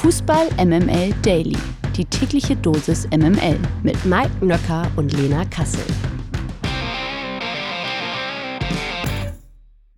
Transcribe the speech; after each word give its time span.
Fußball 0.00 0.48
MML 0.56 1.12
Daily. 1.20 1.58
Die 1.94 2.06
tägliche 2.06 2.56
Dosis 2.56 3.06
MML 3.08 3.58
mit 3.82 4.02
Mike 4.06 4.42
Nöcker 4.42 4.90
und 4.96 5.12
Lena 5.12 5.44
Kassel. 5.44 5.84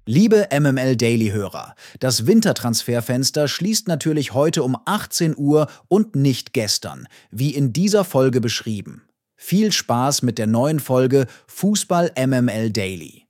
Liebe 0.04 0.48
MML 0.52 0.96
Daily-Hörer, 0.96 1.76
das 2.00 2.26
Wintertransferfenster 2.26 3.46
schließt 3.46 3.86
natürlich 3.86 4.34
heute 4.34 4.64
um 4.64 4.76
18 4.86 5.36
Uhr 5.38 5.68
und 5.86 6.16
nicht 6.16 6.52
gestern, 6.52 7.06
wie 7.30 7.54
in 7.54 7.72
dieser 7.72 8.02
Folge 8.02 8.40
beschrieben. 8.40 9.06
Viel 9.36 9.70
Spaß 9.70 10.22
mit 10.22 10.36
der 10.36 10.48
neuen 10.48 10.80
Folge 10.80 11.28
Fußball 11.46 12.10
MML 12.18 12.70
Daily. 12.72 13.22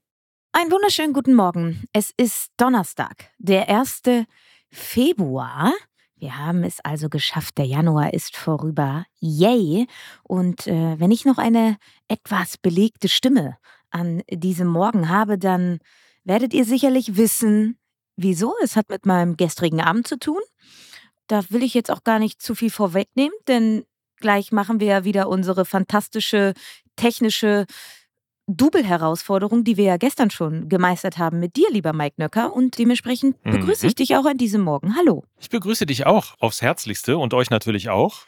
Einen 0.53 0.71
wunderschönen 0.71 1.13
guten 1.13 1.35
Morgen. 1.35 1.85
Es 1.93 2.15
ist 2.17 2.49
Donnerstag, 2.57 3.27
der 3.37 3.69
1. 3.69 4.01
Februar. 4.71 5.75
Wir 6.23 6.39
haben 6.39 6.63
es 6.63 6.79
also 6.85 7.09
geschafft. 7.09 7.59
Der 7.59 7.65
Januar 7.65 8.15
ist 8.15 8.37
vorüber. 8.37 9.05
Yay! 9.19 9.89
Und 10.23 10.69
äh, 10.69 11.01
wenn 11.01 11.11
ich 11.11 11.25
noch 11.25 11.37
eine 11.37 11.79
etwas 12.07 12.57
belegte 12.59 13.09
Stimme 13.09 13.57
an 13.91 14.23
diesem 14.31 14.69
Morgen 14.69 15.09
habe, 15.09 15.37
dann 15.37 15.81
werdet 16.23 16.55
ihr 16.55 16.65
sicherlich 16.65 17.17
wissen, 17.17 17.77
wieso. 18.15 18.55
Es 18.63 18.77
hat 18.77 18.89
mit 18.89 19.05
meinem 19.05 19.37
gestrigen 19.37 19.81
Abend 19.81 20.07
zu 20.07 20.17
tun. 20.17 20.39
Da 21.27 21.43
will 21.51 21.65
ich 21.65 21.75
jetzt 21.75 21.91
auch 21.91 22.05
gar 22.05 22.21
nicht 22.21 22.41
zu 22.41 22.55
viel 22.55 22.71
vorwegnehmen, 22.71 23.37
denn 23.49 23.85
gleich 24.19 24.53
machen 24.53 24.79
wir 24.79 24.87
ja 24.87 25.05
wieder 25.05 25.29
unsere 25.29 25.65
fantastische 25.65 26.55
technische 26.95 27.67
Double-Herausforderung, 28.57 29.65
die 29.65 29.77
wir 29.77 29.85
ja 29.85 29.97
gestern 29.97 30.31
schon 30.31 30.69
gemeistert 30.69 31.19
haben 31.19 31.41
mit 31.41 31.57
dir, 31.57 31.69
lieber 31.71 31.93
Mike 31.93 32.17
Nöcker. 32.19 32.53
Und 32.53 32.79
dementsprechend 32.79 33.45
mhm. 33.45 33.53
begrüße 33.53 33.87
ich 33.87 33.95
dich 33.95 34.17
auch 34.17 34.25
an 34.25 34.37
diesem 34.37 34.63
Morgen. 34.63 34.97
Hallo. 34.97 35.25
Ich 35.41 35.51
begrüße 35.51 35.87
dich 35.87 36.07
auch 36.07 36.35
aufs 36.41 36.63
Herzlichste 36.63 37.19
und 37.19 37.35
euch 37.35 37.51
natürlich 37.51 37.91
auch. 37.91 38.21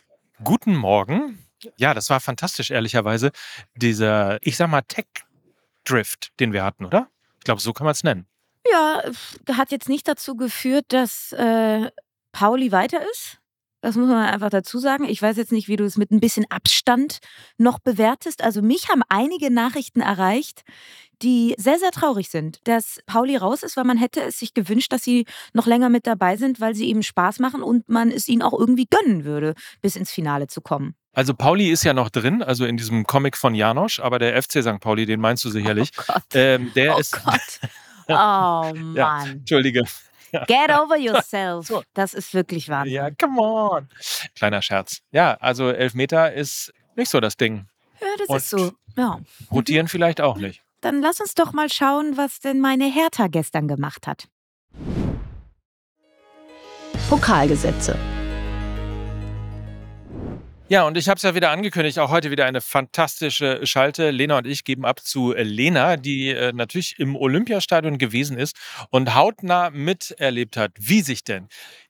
Guten 0.42 0.76
Morgen. 0.76 1.38
Ja, 1.76 1.94
das 1.94 2.10
war 2.10 2.20
fantastisch, 2.20 2.70
ehrlicherweise. 2.70 3.30
Dieser, 3.76 4.38
ich 4.42 4.56
sag 4.56 4.68
mal, 4.68 4.82
Tech-Drift, 4.82 6.38
den 6.40 6.52
wir 6.52 6.64
hatten, 6.64 6.84
oder? 6.84 7.08
Ich 7.38 7.44
glaube, 7.44 7.60
so 7.60 7.72
kann 7.72 7.84
man 7.84 7.92
es 7.92 8.04
nennen. 8.04 8.26
Ja, 8.70 9.02
hat 9.52 9.70
jetzt 9.70 9.88
nicht 9.88 10.08
dazu 10.08 10.36
geführt, 10.36 10.86
dass 10.88 11.32
äh, 11.32 11.90
Pauli 12.32 12.72
weiter 12.72 13.00
ist. 13.12 13.38
Das 13.84 13.96
muss 13.96 14.08
man 14.08 14.24
einfach 14.24 14.48
dazu 14.48 14.78
sagen. 14.78 15.04
Ich 15.04 15.20
weiß 15.20 15.36
jetzt 15.36 15.52
nicht, 15.52 15.68
wie 15.68 15.76
du 15.76 15.84
es 15.84 15.98
mit 15.98 16.10
ein 16.10 16.18
bisschen 16.18 16.46
Abstand 16.48 17.18
noch 17.58 17.78
bewertest. 17.78 18.42
Also 18.42 18.62
mich 18.62 18.88
haben 18.88 19.02
einige 19.10 19.52
Nachrichten 19.52 20.00
erreicht, 20.00 20.62
die 21.20 21.54
sehr, 21.58 21.78
sehr 21.78 21.90
traurig 21.90 22.30
sind, 22.30 22.66
dass 22.66 23.00
Pauli 23.04 23.36
raus 23.36 23.62
ist, 23.62 23.76
weil 23.76 23.84
man 23.84 23.98
hätte 23.98 24.22
es 24.22 24.38
sich 24.38 24.54
gewünscht, 24.54 24.90
dass 24.90 25.04
sie 25.04 25.26
noch 25.52 25.66
länger 25.66 25.90
mit 25.90 26.06
dabei 26.06 26.38
sind, 26.38 26.62
weil 26.62 26.74
sie 26.74 26.88
eben 26.88 27.02
Spaß 27.02 27.40
machen 27.40 27.62
und 27.62 27.86
man 27.90 28.10
es 28.10 28.26
ihnen 28.26 28.40
auch 28.40 28.58
irgendwie 28.58 28.86
gönnen 28.88 29.26
würde, 29.26 29.52
bis 29.82 29.96
ins 29.96 30.10
Finale 30.10 30.46
zu 30.46 30.62
kommen. 30.62 30.94
Also 31.12 31.34
Pauli 31.34 31.70
ist 31.70 31.84
ja 31.84 31.92
noch 31.92 32.08
drin, 32.08 32.42
also 32.42 32.64
in 32.64 32.78
diesem 32.78 33.06
Comic 33.06 33.36
von 33.36 33.54
Janosch, 33.54 34.00
aber 34.00 34.18
der 34.18 34.42
FC 34.42 34.62
St. 34.62 34.80
Pauli, 34.80 35.04
den 35.04 35.20
meinst 35.20 35.44
du 35.44 35.50
sicherlich. 35.50 35.90
Oh 35.98 36.04
Gott. 36.06 36.22
Ähm, 36.32 36.72
der 36.74 36.96
oh 36.96 37.00
ist. 37.00 37.22
Gott. 37.22 37.60
Oh 38.06 38.12
Mann. 38.74 38.94
ja, 38.94 39.24
Entschuldige. 39.24 39.82
Get 40.46 40.70
over 40.78 40.96
yourself. 40.96 41.72
Das 41.94 42.14
ist 42.14 42.34
wirklich 42.34 42.68
Wahnsinn. 42.68 42.94
Ja, 42.94 43.10
come 43.10 43.40
on. 43.40 43.88
Kleiner 44.34 44.62
Scherz. 44.62 45.00
Ja, 45.10 45.34
also 45.40 45.70
Elfmeter 45.70 46.32
ist 46.32 46.72
nicht 46.96 47.10
so 47.10 47.20
das 47.20 47.36
Ding. 47.36 47.66
Ja, 48.00 48.06
das 48.18 48.28
Und 48.28 48.36
ist 48.36 48.50
so. 48.50 48.72
Ja. 48.96 49.20
Rotieren 49.50 49.88
vielleicht 49.88 50.20
auch 50.20 50.36
nicht. 50.36 50.62
Dann 50.80 51.00
lass 51.00 51.20
uns 51.20 51.34
doch 51.34 51.52
mal 51.52 51.70
schauen, 51.70 52.16
was 52.16 52.40
denn 52.40 52.60
meine 52.60 52.84
Hertha 52.84 53.28
gestern 53.28 53.68
gemacht 53.68 54.06
hat. 54.06 54.28
Pokalgesetze. 57.08 57.96
Ja, 60.68 60.84
und 60.84 60.96
ich 60.96 61.10
habe 61.10 61.18
es 61.18 61.22
ja 61.22 61.34
wieder 61.34 61.50
angekündigt, 61.50 61.98
auch 61.98 62.10
heute 62.10 62.30
wieder 62.30 62.46
eine 62.46 62.62
fantastische 62.62 63.66
Schalte. 63.66 64.10
Lena 64.10 64.38
und 64.38 64.46
ich 64.46 64.64
geben 64.64 64.86
ab 64.86 65.00
zu 65.00 65.34
Lena, 65.36 65.98
die 65.98 66.30
äh, 66.30 66.54
natürlich 66.54 66.98
im 66.98 67.16
Olympiastadion 67.16 67.98
gewesen 67.98 68.38
ist 68.38 68.56
und 68.88 69.14
hautnah 69.14 69.68
miterlebt 69.68 70.56
hat, 70.56 70.72
wie 70.78 71.02
sich 71.02 71.22
denn 71.22 71.48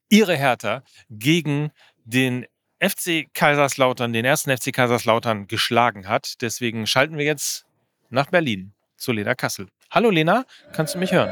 ihre 0.09 0.37
Hertha 0.37 0.83
gegen 1.09 1.71
den 2.05 2.47
FC 2.81 3.33
Kaiserslautern, 3.33 4.13
den 4.13 4.25
ersten 4.25 4.55
FC 4.55 4.73
Kaiserslautern 4.73 5.47
geschlagen 5.47 6.09
hat. 6.09 6.43
Deswegen 6.43 6.89
schalten 6.89 7.17
wir 7.17 7.25
jetzt 7.25 7.67
nach 8.11 8.27
Berlin 8.27 8.73
zu 8.97 9.13
Lena 9.13 9.37
Kassel. 9.37 9.69
Hallo 9.93 10.11
Lena, 10.11 10.45
kannst 10.73 10.97
du 10.97 10.99
mich 10.99 11.13
hören? 11.13 11.31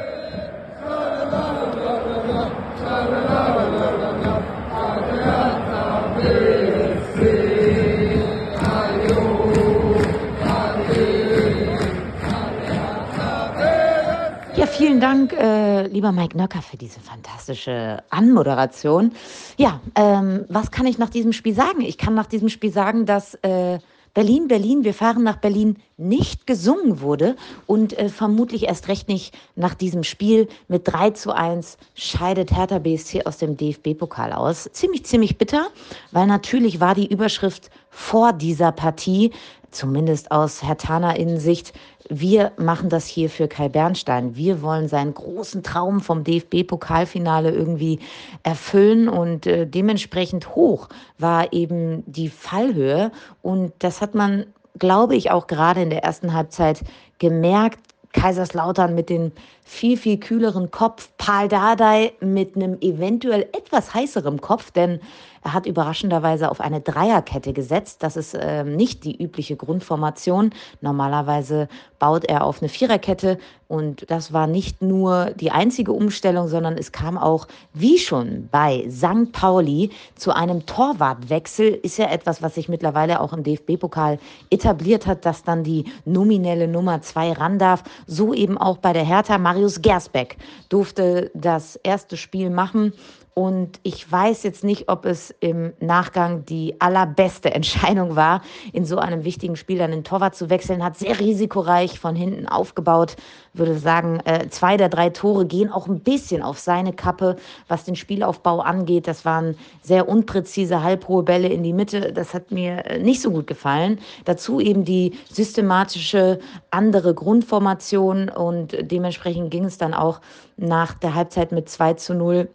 Vielen 14.82 14.98
Dank, 14.98 15.32
äh, 15.32 15.86
lieber 15.86 16.10
Mike 16.10 16.36
Nöcker, 16.36 16.60
für 16.60 16.76
diese 16.76 16.98
fantastische 16.98 18.02
Anmoderation. 18.10 19.12
Ja, 19.56 19.80
ähm, 19.94 20.44
was 20.48 20.72
kann 20.72 20.86
ich 20.86 20.98
nach 20.98 21.08
diesem 21.08 21.32
Spiel 21.32 21.54
sagen? 21.54 21.82
Ich 21.82 21.98
kann 21.98 22.14
nach 22.14 22.26
diesem 22.26 22.48
Spiel 22.48 22.72
sagen, 22.72 23.06
dass 23.06 23.34
äh, 23.42 23.78
Berlin, 24.12 24.48
Berlin, 24.48 24.82
wir 24.82 24.92
fahren 24.92 25.22
nach 25.22 25.36
Berlin 25.36 25.76
nicht 25.98 26.48
gesungen 26.48 27.00
wurde 27.00 27.36
und 27.68 27.96
äh, 27.96 28.08
vermutlich 28.08 28.64
erst 28.64 28.88
recht 28.88 29.06
nicht 29.06 29.38
nach 29.54 29.74
diesem 29.74 30.02
Spiel 30.02 30.48
mit 30.66 30.82
3 30.92 31.10
zu 31.10 31.30
1 31.30 31.78
scheidet 31.94 32.50
Hertha 32.50 32.80
BSC 32.80 33.24
aus 33.24 33.38
dem 33.38 33.56
DFB-Pokal 33.56 34.32
aus. 34.32 34.68
Ziemlich, 34.72 35.06
ziemlich 35.06 35.38
bitter, 35.38 35.68
weil 36.10 36.26
natürlich 36.26 36.80
war 36.80 36.96
die 36.96 37.06
Überschrift 37.06 37.70
vor 37.88 38.32
dieser 38.32 38.72
Partie 38.72 39.30
zumindest 39.72 40.30
aus 40.30 40.62
Hertaner 40.62 41.16
Innensicht, 41.16 41.72
wir 42.14 42.52
machen 42.58 42.90
das 42.90 43.06
hier 43.06 43.30
für 43.30 43.48
Kai 43.48 43.70
Bernstein. 43.70 44.36
Wir 44.36 44.60
wollen 44.60 44.86
seinen 44.86 45.14
großen 45.14 45.62
Traum 45.62 46.00
vom 46.00 46.24
DFB-Pokalfinale 46.24 47.50
irgendwie 47.50 48.00
erfüllen 48.42 49.08
und 49.08 49.46
äh, 49.46 49.66
dementsprechend 49.66 50.54
hoch 50.54 50.88
war 51.18 51.54
eben 51.54 52.04
die 52.06 52.28
Fallhöhe. 52.28 53.12
Und 53.40 53.72
das 53.78 54.02
hat 54.02 54.14
man, 54.14 54.44
glaube 54.78 55.16
ich, 55.16 55.30
auch 55.30 55.46
gerade 55.46 55.80
in 55.80 55.88
der 55.88 56.04
ersten 56.04 56.34
Halbzeit 56.34 56.82
gemerkt. 57.18 57.78
Kaiserslautern 58.12 58.94
mit 58.94 59.08
dem 59.08 59.32
viel, 59.64 59.96
viel 59.96 60.18
kühleren 60.18 60.70
Kopf, 60.70 61.08
Paul 61.16 61.48
Dardai 61.48 62.12
mit 62.20 62.56
einem 62.56 62.76
eventuell 62.82 63.48
etwas 63.54 63.94
heißerem 63.94 64.38
Kopf, 64.42 64.70
denn 64.70 65.00
er 65.44 65.54
hat 65.54 65.66
überraschenderweise 65.66 66.50
auf 66.50 66.60
eine 66.60 66.80
Dreierkette 66.80 67.52
gesetzt. 67.52 68.02
Das 68.02 68.16
ist 68.16 68.34
äh, 68.34 68.64
nicht 68.64 69.04
die 69.04 69.20
übliche 69.20 69.56
Grundformation. 69.56 70.50
Normalerweise 70.80 71.68
baut 71.98 72.24
er 72.24 72.44
auf 72.44 72.62
eine 72.62 72.68
Viererkette 72.68 73.38
und 73.72 74.10
das 74.10 74.34
war 74.34 74.46
nicht 74.46 74.82
nur 74.82 75.30
die 75.30 75.50
einzige 75.50 75.92
Umstellung, 75.92 76.46
sondern 76.46 76.76
es 76.76 76.92
kam 76.92 77.16
auch, 77.16 77.48
wie 77.72 77.96
schon 77.96 78.48
bei 78.52 78.86
St. 78.90 79.32
Pauli, 79.32 79.88
zu 80.14 80.32
einem 80.32 80.66
Torwartwechsel. 80.66 81.68
Ist 81.82 81.96
ja 81.96 82.10
etwas, 82.10 82.42
was 82.42 82.54
sich 82.54 82.68
mittlerweile 82.68 83.18
auch 83.20 83.32
im 83.32 83.42
DFB-Pokal 83.42 84.18
etabliert 84.50 85.06
hat, 85.06 85.24
dass 85.24 85.42
dann 85.42 85.64
die 85.64 85.86
nominelle 86.04 86.68
Nummer 86.68 87.00
zwei 87.00 87.32
ran 87.32 87.58
darf. 87.58 87.82
So 88.06 88.34
eben 88.34 88.58
auch 88.58 88.76
bei 88.76 88.92
der 88.92 89.04
Hertha. 89.04 89.38
Marius 89.38 89.80
Gersbeck 89.80 90.36
durfte 90.68 91.30
das 91.32 91.76
erste 91.76 92.18
Spiel 92.18 92.50
machen. 92.50 92.92
Und 93.34 93.80
ich 93.82 94.10
weiß 94.10 94.42
jetzt 94.42 94.62
nicht, 94.62 94.90
ob 94.90 95.06
es 95.06 95.34
im 95.40 95.72
Nachgang 95.80 96.44
die 96.44 96.78
allerbeste 96.80 97.50
Entscheidung 97.54 98.14
war, 98.14 98.42
in 98.74 98.84
so 98.84 98.98
einem 98.98 99.24
wichtigen 99.24 99.56
Spiel 99.56 99.78
dann 99.78 99.90
den 99.90 100.04
Torwart 100.04 100.34
zu 100.34 100.50
wechseln. 100.50 100.84
Hat 100.84 100.98
sehr 100.98 101.18
risikoreich 101.18 101.98
von 101.98 102.14
hinten 102.14 102.46
aufgebaut. 102.46 103.16
Würde 103.54 103.78
sagen, 103.78 104.20
äh, 104.24 104.48
zwei 104.50 104.76
der 104.76 104.90
drei 104.90 105.08
Tore 105.08 105.46
gehen 105.46 105.70
auch 105.70 105.86
ein 105.86 106.00
bisschen 106.00 106.42
auf 106.42 106.58
seine 106.58 106.92
Kappe, 106.92 107.36
was 107.68 107.84
den 107.84 107.96
Spielaufbau 107.96 108.60
angeht. 108.60 109.06
Das 109.06 109.24
waren 109.24 109.56
sehr 109.82 110.08
unpräzise, 110.08 110.82
halbhohe 110.82 111.22
Bälle 111.22 111.48
in 111.48 111.62
die 111.62 111.72
Mitte. 111.72 112.12
Das 112.12 112.34
hat 112.34 112.50
mir 112.50 112.84
äh, 112.84 112.98
nicht 112.98 113.22
so 113.22 113.30
gut 113.30 113.46
gefallen. 113.46 113.98
Dazu 114.26 114.60
eben 114.60 114.84
die 114.84 115.16
systematische 115.30 116.38
andere 116.70 117.14
Grundformation 117.14 118.28
und 118.28 118.76
dementsprechend 118.78 119.50
ging 119.50 119.64
es 119.64 119.78
dann 119.78 119.94
auch 119.94 120.20
nach 120.58 120.92
der 120.94 121.14
Halbzeit 121.14 121.50
mit 121.50 121.70
2 121.70 121.94
zu 121.94 122.14
0 122.14 122.48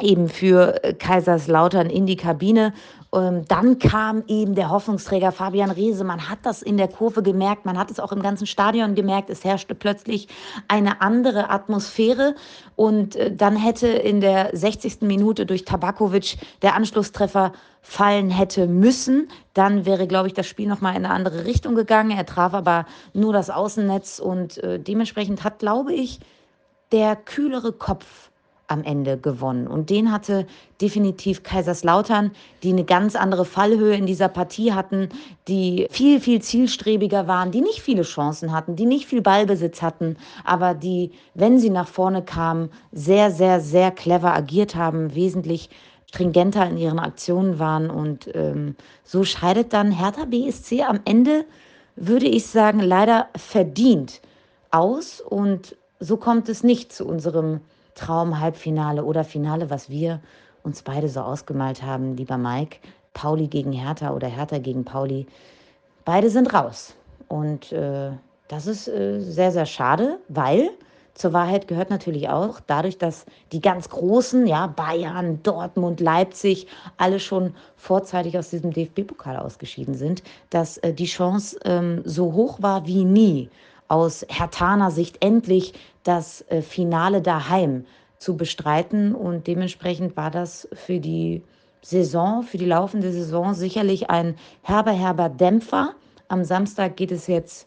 eben 0.00 0.28
für 0.28 0.80
Kaiserslautern 0.98 1.90
in 1.90 2.06
die 2.06 2.16
Kabine. 2.16 2.72
Ähm, 3.14 3.44
dann 3.48 3.78
kam 3.78 4.22
eben 4.26 4.54
der 4.54 4.70
Hoffnungsträger 4.70 5.32
Fabian 5.32 5.70
Reese. 5.70 6.04
Man 6.04 6.28
hat 6.28 6.40
das 6.42 6.60
in 6.62 6.76
der 6.76 6.88
Kurve 6.88 7.22
gemerkt, 7.22 7.64
man 7.64 7.78
hat 7.78 7.90
es 7.90 8.00
auch 8.00 8.12
im 8.12 8.22
ganzen 8.22 8.46
Stadion 8.46 8.94
gemerkt. 8.94 9.30
Es 9.30 9.44
herrschte 9.44 9.74
plötzlich 9.74 10.28
eine 10.68 11.00
andere 11.00 11.50
Atmosphäre. 11.50 12.34
Und 12.76 13.16
äh, 13.16 13.34
dann 13.34 13.56
hätte 13.56 13.88
in 13.88 14.20
der 14.20 14.50
60. 14.52 15.02
Minute 15.02 15.46
durch 15.46 15.64
Tabakovic 15.64 16.36
der 16.62 16.74
Anschlusstreffer 16.74 17.52
fallen 17.80 18.30
hätte 18.30 18.66
müssen. 18.66 19.28
Dann 19.54 19.86
wäre, 19.86 20.06
glaube 20.06 20.28
ich, 20.28 20.34
das 20.34 20.46
Spiel 20.46 20.68
nochmal 20.68 20.94
in 20.94 21.06
eine 21.06 21.14
andere 21.14 21.46
Richtung 21.46 21.74
gegangen. 21.74 22.10
Er 22.10 22.26
traf 22.26 22.52
aber 22.52 22.86
nur 23.14 23.32
das 23.32 23.48
Außennetz 23.48 24.18
und 24.18 24.58
äh, 24.58 24.78
dementsprechend 24.78 25.44
hat, 25.44 25.60
glaube 25.60 25.94
ich, 25.94 26.20
der 26.92 27.16
kühlere 27.16 27.72
Kopf 27.72 28.27
am 28.68 28.84
Ende 28.84 29.18
gewonnen. 29.18 29.66
Und 29.66 29.90
den 29.90 30.12
hatte 30.12 30.46
definitiv 30.80 31.42
Kaiserslautern, 31.42 32.30
die 32.62 32.70
eine 32.70 32.84
ganz 32.84 33.16
andere 33.16 33.44
Fallhöhe 33.44 33.96
in 33.96 34.06
dieser 34.06 34.28
Partie 34.28 34.72
hatten, 34.72 35.08
die 35.48 35.88
viel, 35.90 36.20
viel 36.20 36.40
zielstrebiger 36.40 37.26
waren, 37.26 37.50
die 37.50 37.62
nicht 37.62 37.80
viele 37.80 38.02
Chancen 38.02 38.52
hatten, 38.52 38.76
die 38.76 38.86
nicht 38.86 39.06
viel 39.06 39.22
Ballbesitz 39.22 39.82
hatten, 39.82 40.16
aber 40.44 40.74
die, 40.74 41.10
wenn 41.34 41.58
sie 41.58 41.70
nach 41.70 41.88
vorne 41.88 42.22
kamen, 42.22 42.70
sehr, 42.92 43.30
sehr, 43.30 43.60
sehr 43.60 43.90
clever 43.90 44.34
agiert 44.34 44.76
haben, 44.76 45.14
wesentlich 45.14 45.70
stringenter 46.10 46.68
in 46.68 46.76
ihren 46.76 46.98
Aktionen 46.98 47.58
waren. 47.58 47.90
Und 47.90 48.30
ähm, 48.34 48.76
so 49.04 49.24
scheidet 49.24 49.72
dann 49.72 49.90
Hertha 49.92 50.24
BSC 50.26 50.82
am 50.82 51.00
Ende, 51.04 51.44
würde 51.96 52.26
ich 52.26 52.46
sagen, 52.46 52.80
leider 52.80 53.28
verdient 53.36 54.20
aus. 54.70 55.20
Und 55.20 55.76
so 56.00 56.16
kommt 56.16 56.48
es 56.48 56.62
nicht 56.62 56.92
zu 56.92 57.06
unserem 57.06 57.60
Traum-Halbfinale 57.98 59.04
oder 59.04 59.24
Finale, 59.24 59.70
was 59.70 59.90
wir 59.90 60.20
uns 60.62 60.82
beide 60.82 61.08
so 61.08 61.20
ausgemalt 61.20 61.82
haben, 61.82 62.16
lieber 62.16 62.38
Mike. 62.38 62.78
Pauli 63.14 63.48
gegen 63.48 63.72
Hertha 63.72 64.12
oder 64.12 64.28
Hertha 64.28 64.58
gegen 64.58 64.84
Pauli. 64.84 65.26
Beide 66.04 66.30
sind 66.30 66.54
raus. 66.54 66.94
Und 67.26 67.72
äh, 67.72 68.10
das 68.48 68.66
ist 68.66 68.86
äh, 68.86 69.20
sehr, 69.20 69.50
sehr 69.50 69.66
schade, 69.66 70.18
weil 70.28 70.70
zur 71.14 71.32
Wahrheit 71.32 71.66
gehört 71.66 71.90
natürlich 71.90 72.28
auch, 72.28 72.60
dadurch, 72.64 72.96
dass 72.96 73.26
die 73.50 73.60
ganz 73.60 73.88
Großen, 73.88 74.46
ja, 74.46 74.68
Bayern, 74.68 75.42
Dortmund, 75.42 75.98
Leipzig, 75.98 76.68
alle 76.96 77.18
schon 77.18 77.54
vorzeitig 77.76 78.38
aus 78.38 78.50
diesem 78.50 78.72
DFB-Pokal 78.72 79.36
ausgeschieden 79.36 79.94
sind, 79.94 80.22
dass 80.50 80.78
äh, 80.78 80.94
die 80.94 81.06
Chance 81.06 81.58
ähm, 81.64 82.02
so 82.04 82.32
hoch 82.34 82.62
war 82.62 82.86
wie 82.86 83.04
nie, 83.04 83.50
aus 83.88 84.24
Hertaner 84.28 84.90
Sicht 84.90 85.24
endlich 85.24 85.74
das 86.04 86.42
äh, 86.48 86.62
Finale 86.62 87.22
daheim 87.22 87.84
zu 88.18 88.36
bestreiten. 88.36 89.14
Und 89.14 89.46
dementsprechend 89.46 90.16
war 90.16 90.30
das 90.30 90.68
für 90.72 91.00
die 91.00 91.42
Saison, 91.82 92.42
für 92.42 92.58
die 92.58 92.66
laufende 92.66 93.12
Saison 93.12 93.54
sicherlich 93.54 94.10
ein 94.10 94.36
herber, 94.62 94.92
herber 94.92 95.28
Dämpfer. 95.28 95.94
Am 96.28 96.44
Samstag 96.44 96.96
geht 96.96 97.12
es 97.12 97.26
jetzt 97.26 97.66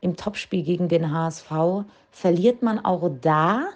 im 0.00 0.16
Topspiel 0.16 0.62
gegen 0.62 0.88
den 0.88 1.12
HSV, 1.12 1.84
verliert 2.10 2.62
man 2.62 2.84
auch 2.84 3.10
da, 3.20 3.66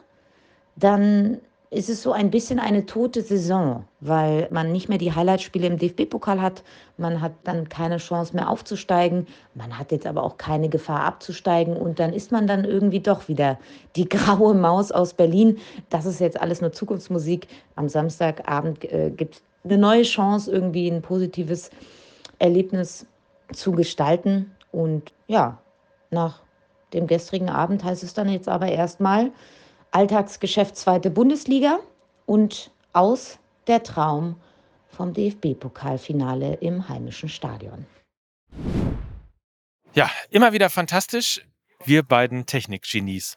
dann 0.76 1.40
ist 1.70 1.88
es 1.88 2.02
so 2.02 2.12
ein 2.12 2.30
bisschen 2.30 2.60
eine 2.60 2.86
tote 2.86 3.22
Saison, 3.22 3.84
weil 4.00 4.48
man 4.50 4.70
nicht 4.70 4.88
mehr 4.88 4.98
die 4.98 5.12
Highlightspiele 5.12 5.66
im 5.66 5.78
DFB-Pokal 5.78 6.40
hat. 6.40 6.62
Man 6.98 7.20
hat 7.20 7.32
dann 7.42 7.68
keine 7.68 7.96
Chance 7.96 8.34
mehr 8.36 8.48
aufzusteigen. 8.48 9.26
Man 9.54 9.76
hat 9.76 9.90
jetzt 9.90 10.06
aber 10.06 10.22
auch 10.22 10.36
keine 10.36 10.68
Gefahr 10.68 11.00
abzusteigen. 11.00 11.76
Und 11.76 11.98
dann 11.98 12.12
ist 12.12 12.30
man 12.30 12.46
dann 12.46 12.64
irgendwie 12.64 13.00
doch 13.00 13.28
wieder 13.28 13.58
die 13.96 14.08
graue 14.08 14.54
Maus 14.54 14.92
aus 14.92 15.14
Berlin. 15.14 15.58
Das 15.90 16.06
ist 16.06 16.20
jetzt 16.20 16.40
alles 16.40 16.60
nur 16.60 16.72
Zukunftsmusik. 16.72 17.48
Am 17.74 17.88
Samstagabend 17.88 18.84
äh, 18.84 19.10
gibt 19.10 19.36
es 19.36 19.42
eine 19.64 19.78
neue 19.78 20.02
Chance, 20.02 20.52
irgendwie 20.52 20.88
ein 20.88 21.02
positives 21.02 21.70
Erlebnis 22.38 23.06
zu 23.52 23.72
gestalten. 23.72 24.54
Und 24.70 25.12
ja, 25.26 25.58
nach 26.10 26.40
dem 26.92 27.06
gestrigen 27.06 27.50
Abend 27.50 27.82
heißt 27.82 28.04
es 28.04 28.14
dann 28.14 28.28
jetzt 28.28 28.48
aber 28.48 28.68
erstmal 28.68 29.32
Alltagsgeschäft 29.94 30.76
zweite 30.76 31.08
Bundesliga 31.08 31.78
und 32.26 32.72
aus 32.92 33.38
der 33.68 33.84
Traum 33.84 34.40
vom 34.88 35.12
DFB-Pokalfinale 35.14 36.54
im 36.54 36.88
heimischen 36.88 37.28
Stadion. 37.28 37.86
Ja, 39.94 40.10
immer 40.30 40.52
wieder 40.52 40.68
fantastisch. 40.68 41.46
Wir 41.84 42.02
beiden 42.02 42.44
Technikgenies. 42.44 43.36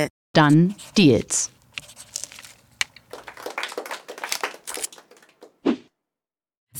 Dann 0.33 0.75
Deals. 0.97 1.51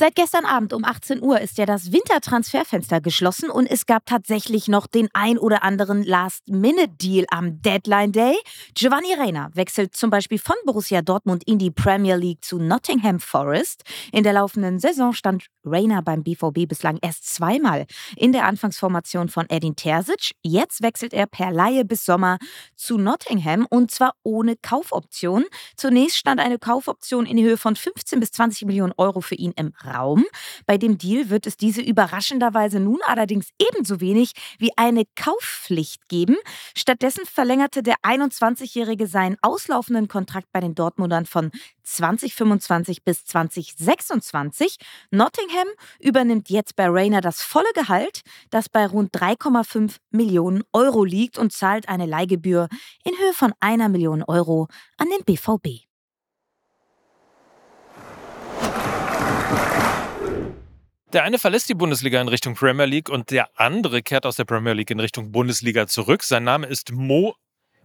Seit 0.02 0.16
gestern 0.16 0.46
Abend 0.46 0.74
um 0.74 0.84
18 0.84 1.22
Uhr 1.22 1.40
ist 1.42 1.60
ja 1.60 1.68
das 1.68 1.92
Wintertransferfenster 1.92 3.02
geschlossen 3.02 3.52
und 3.52 3.68
es 3.68 3.86
gab 3.86 4.08
tatsächlich 4.08 4.68
noch 4.68 4.88
den 4.88 5.10
ein 5.14 5.38
oder 5.38 5.62
anderen 5.62 6.02
Last-Minute-Deal 6.02 7.28
am 7.30 7.62
Deadline 7.62 8.12
Day. 8.12 8.36
Giovanni 8.74 9.14
Reina 9.14 9.52
wechselt 9.54 9.96
zum 9.96 10.10
Beispiel 10.10 10.40
von 10.40 10.56
Borussia 10.66 11.04
Dortmund 11.04 11.44
in 11.46 11.60
die 11.60 11.70
Premier 11.70 12.16
League 12.16 12.44
zu 12.44 12.58
Nottingham 12.58 13.20
Forest. 13.20 13.84
In 14.12 14.24
der 14.24 14.34
laufenden 14.34 14.80
Saison 14.80 15.14
stand 15.14 15.46
Reina 15.64 16.02
beim 16.02 16.24
BVB 16.24 16.68
bislang 16.68 16.98
erst 17.04 17.32
zweimal 17.32 17.86
in 18.16 18.32
der 18.32 18.46
Anfangsformation 18.46 19.30
von 19.30 19.46
Edin 19.50 19.76
Terzic. 19.76 20.32
Jetzt 20.42 20.82
wechselt 20.82 21.14
er 21.14 21.28
per 21.28 21.52
Laie 21.52 21.86
bis 21.86 22.06
Sommer 22.06 22.40
zu 22.76 22.98
Nottingham 22.98 23.68
und 23.70 23.92
zwar 23.92 24.14
ohne 24.24 24.56
Kaufoption. 24.56 25.46
Zunächst 25.78 26.18
stand 26.18 26.40
eine 26.40 26.58
Kaufoption 26.58 27.28
in 27.28 27.38
Höhe 27.38 27.58
von 27.58 27.76
15 27.76 28.20
bis 28.20 28.32
20 28.32 28.66
Millionen 28.66 28.94
Euro 28.98 29.22
für 29.22 29.36
ihn 29.36 29.54
im 29.56 29.74
Raum. 29.94 30.26
Bei 30.66 30.78
dem 30.78 30.98
Deal 30.98 31.30
wird 31.30 31.48
es 31.48 31.58
diese 31.58 31.82
überraschenderweise 31.82 32.80
nun 32.80 33.00
allerdings 33.06 33.50
ebenso 33.60 34.00
wenig 34.00 34.32
wie 34.58 34.72
eine 34.78 35.04
Kaufpflicht 35.16 36.08
geben. 36.08 36.38
Stattdessen 36.76 37.26
verlängerte 37.26 37.84
der 37.84 37.96
21-Jährige 38.04 39.08
seinen 39.08 39.38
auslaufenden 39.42 40.08
Kontrakt 40.08 40.48
bei 40.52 40.60
den 40.60 40.76
Dortmundern 40.76 41.26
von 41.26 41.52
2025 41.84 43.04
bis 43.04 43.26
2026. 43.26 44.78
Nottingham 45.12 45.68
übernimmt 46.00 46.50
jetzt 46.50 46.76
bei 46.76 46.88
Rayner 46.88 47.22
das 47.22 47.42
volle 47.42 47.72
Gehalt, 47.74 48.22
das 48.50 48.70
bei 48.70 48.86
rund 48.86 49.14
3,5 49.14 49.98
Millionen 50.12 50.64
Euro 50.74 51.04
liegt 51.04 51.38
und 51.38 51.52
zahlt 51.52 51.90
eine 51.90 52.06
Leihgebühr 52.06 52.68
in 53.04 53.18
Höhe 53.18 53.34
von 53.34 53.54
einer 53.60 53.90
Million 53.90 54.24
Euro 54.24 54.68
an 54.98 55.08
den 55.10 55.24
BVB. 55.26 55.91
Der 61.14 61.24
eine 61.24 61.40
verlässt 61.40 61.68
die 61.68 61.74
Bundesliga 61.74 62.22
in 62.22 62.30
Richtung 62.30 62.56
Premier 62.56 62.86
League 62.86 63.10
und 63.10 63.32
der 63.32 63.50
andere 63.60 64.02
kehrt 64.02 64.26
aus 64.26 64.38
der 64.38 64.46
Premier 64.46 64.72
League 64.72 64.92
in 64.92 65.00
Richtung 65.02 65.34
Bundesliga 65.34 65.86
zurück. 65.86 66.24
Sein 66.24 66.46
Name 66.46 66.68
ist 66.68 66.94
Mo 66.94 67.36